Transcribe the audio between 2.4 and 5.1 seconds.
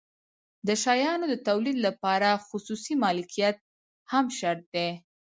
خصوصي مالکیت هم شرط دی.